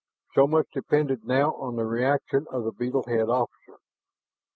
[0.33, 3.77] So much depended now on the reaction of the beetle head officer.